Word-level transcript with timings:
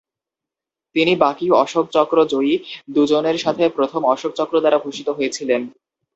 তিনি 0.95 1.13
বাকি 1.17 1.45
অশোক 1.63 1.85
চক্র 1.91 2.17
জয়ী 2.25 2.53
দুজনের 2.95 3.37
সাথে 3.37 3.63
প্রথম 3.77 4.01
অশোক 4.13 4.31
চক্র 4.35 4.55
দ্বারা 4.59 4.77
ভূষিত 4.83 5.07
হয়েছিলেন। 5.17 5.61